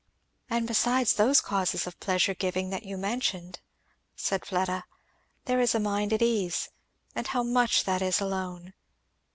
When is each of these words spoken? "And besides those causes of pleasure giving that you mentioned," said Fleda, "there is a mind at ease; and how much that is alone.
"And 0.49 0.65
besides 0.67 1.13
those 1.13 1.41
causes 1.41 1.85
of 1.85 1.99
pleasure 1.99 2.33
giving 2.33 2.71
that 2.71 2.81
you 2.81 2.97
mentioned," 2.97 3.59
said 4.15 4.43
Fleda, 4.45 4.85
"there 5.45 5.59
is 5.61 5.75
a 5.75 5.79
mind 5.79 6.11
at 6.11 6.23
ease; 6.23 6.69
and 7.13 7.27
how 7.27 7.43
much 7.43 7.83
that 7.83 8.01
is 8.01 8.19
alone. 8.19 8.73